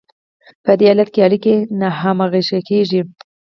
په 0.63 0.71
دې 0.79 0.85
حالت 0.91 1.09
کې 1.13 1.21
اړیکې 1.27 1.53
ناهمغږې 1.79 2.59
کیږي. 2.69 3.01